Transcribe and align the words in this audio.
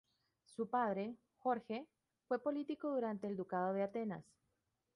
Su 0.47 0.67
padre, 0.67 1.15
Jorge, 1.37 1.85
fue 2.27 2.41
político 2.41 2.89
durante 2.89 3.27
el 3.27 3.35
Ducado 3.37 3.71
de 3.73 3.83
Atenas. 3.83 4.25